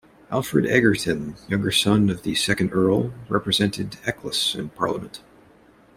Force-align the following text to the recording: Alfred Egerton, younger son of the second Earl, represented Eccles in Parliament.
Alfred 0.31 0.65
Egerton, 0.65 1.35
younger 1.47 1.69
son 1.71 2.09
of 2.09 2.23
the 2.23 2.33
second 2.33 2.71
Earl, 2.73 3.13
represented 3.29 3.99
Eccles 4.03 4.55
in 4.55 4.69
Parliament. 4.69 5.21